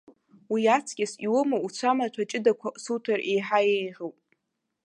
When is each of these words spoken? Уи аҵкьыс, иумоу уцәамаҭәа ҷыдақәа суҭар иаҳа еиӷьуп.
Уи 0.51 0.63
аҵкьыс, 0.77 1.13
иумоу 1.25 1.63
уцәамаҭәа 1.65 2.29
ҷыдақәа 2.29 2.69
суҭар 2.83 3.19
иаҳа 3.33 3.59
еиӷьуп. 3.73 4.17